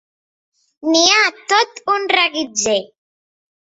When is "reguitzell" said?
2.15-2.93